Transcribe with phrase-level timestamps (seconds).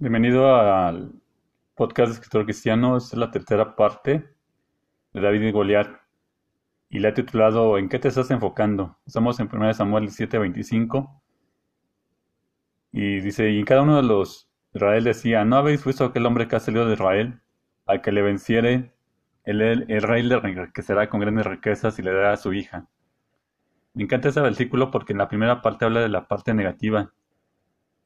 [0.00, 1.12] Bienvenido al
[1.74, 2.96] podcast de Escritor Cristiano.
[2.96, 4.32] Esta es la tercera parte
[5.12, 5.88] de David y Goliat.
[6.88, 8.96] Y la he titulado ¿En qué te estás enfocando?
[9.04, 11.20] Estamos en 1 Samuel 7:25.
[12.92, 16.48] Y dice, y en cada uno de los Israel decía, ¿no habéis visto aquel hombre
[16.48, 17.38] que ha salido de Israel?
[17.84, 18.94] Al que le venciere,
[19.44, 22.88] el, el rey le enriquecerá con grandes riquezas y le dará a su hija.
[23.92, 27.12] Me encanta ese versículo porque en la primera parte habla de la parte negativa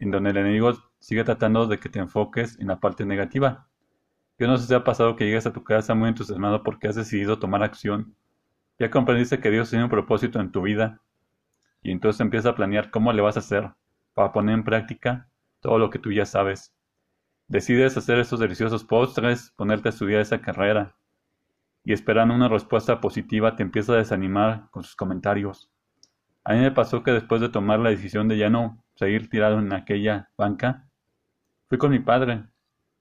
[0.00, 0.72] en donde el enemigo
[1.04, 3.68] sigue tratando de que te enfoques en la parte negativa.
[4.38, 6.94] Yo no sé si ha pasado que llegas a tu casa muy entusiasmado porque has
[6.94, 8.16] decidido tomar acción.
[8.78, 11.02] Ya comprendiste que Dios tiene un propósito en tu vida
[11.82, 13.70] y entonces empiezas a planear cómo le vas a hacer
[14.14, 15.28] para poner en práctica
[15.60, 16.74] todo lo que tú ya sabes.
[17.48, 20.96] Decides hacer esos deliciosos postres, ponerte a estudiar esa carrera
[21.84, 25.70] y esperando una respuesta positiva te empieza a desanimar con sus comentarios.
[26.44, 29.58] A mí me pasó que después de tomar la decisión de ya no seguir tirado
[29.58, 30.88] en aquella banca,
[31.74, 32.44] fui con mi padre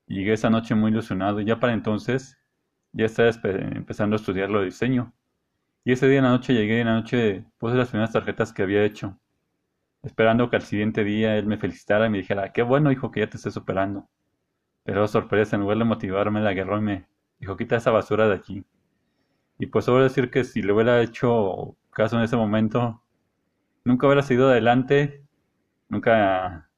[0.08, 2.40] y llegué esa noche muy ilusionado y ya para entonces
[2.91, 5.13] ya estaba empezando a estudiar lo de diseño.
[5.85, 8.52] Y ese día en la noche llegué y en la noche puse las primeras tarjetas
[8.52, 9.20] que había hecho,
[10.02, 13.20] esperando que al siguiente día él me felicitara y me dijera, qué bueno hijo que
[13.20, 14.10] ya te estés superando.
[14.84, 17.08] Pero sorpresa, en lugar de motivarme, la agarró y me
[17.40, 18.65] dijo, quita esa basura de aquí.
[19.60, 23.04] Y pues a decir que si le hubiera hecho caso en ese momento,
[23.85, 25.24] nunca hubiera seguido adelante
[25.90, 26.70] nunca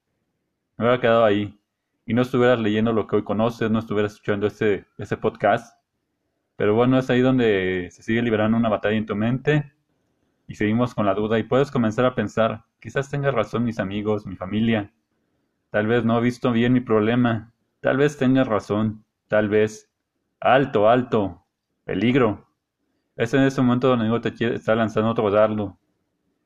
[0.76, 1.58] me hubiera quedado ahí
[2.06, 5.76] y no estuvieras leyendo lo que hoy conoces, no estuvieras escuchando ese, ese podcast.
[6.54, 9.72] Pero bueno, es ahí donde se sigue liberando una batalla en tu mente.
[10.46, 11.40] Y seguimos con la duda.
[11.40, 14.92] Y puedes comenzar a pensar, quizás tenga razón mis amigos, mi familia,
[15.70, 19.90] tal vez no he visto bien mi problema, tal vez tengas razón, tal vez,
[20.38, 21.44] alto, alto,
[21.84, 22.46] peligro.
[23.16, 25.76] Es en ese momento donde el te está lanzando otro dardo.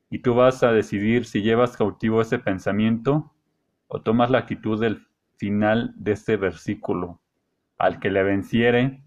[0.09, 3.31] Y tú vas a decidir si llevas cautivo ese pensamiento
[3.87, 5.05] o tomas la actitud del
[5.41, 7.19] final de este versículo.
[7.79, 9.03] Al que le venciere,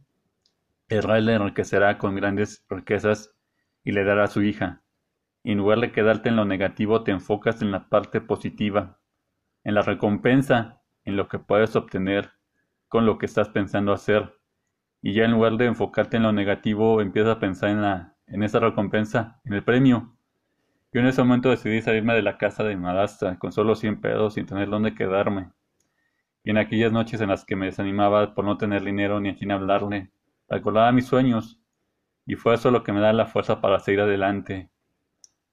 [0.88, 3.36] Israel le enriquecerá con grandes riquezas
[3.84, 4.82] y le dará a su hija.
[5.44, 8.98] Y en lugar de quedarte en lo negativo, te enfocas en la parte positiva,
[9.62, 12.32] en la recompensa, en lo que puedes obtener
[12.88, 14.34] con lo que estás pensando hacer.
[15.02, 18.42] Y ya en lugar de enfocarte en lo negativo, empiezas a pensar en, la, en
[18.42, 20.16] esa recompensa, en el premio,
[20.92, 22.86] yo en ese momento decidí salirme de la casa de mi
[23.38, 25.50] con solo 100 pesos sin tener dónde quedarme.
[26.44, 29.36] Y en aquellas noches en las que me desanimaba por no tener dinero ni a
[29.36, 30.10] quien hablarle,
[30.48, 31.58] recordaba mis sueños.
[32.26, 34.70] Y fue eso lo que me da la fuerza para seguir adelante.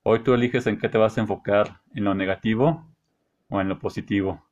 [0.04, 2.94] Hoy tú eliges en qué te vas a enfocar, en lo negativo
[3.50, 4.46] o en lo positivo.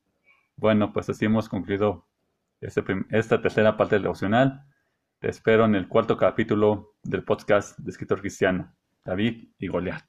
[0.56, 2.06] Bueno, pues así hemos concluido
[2.62, 4.64] este esta tercera parte del devocional.
[5.20, 8.74] Te espero en el cuarto capítulo del podcast de escritor cristiano,
[9.04, 10.06] David y Goliat.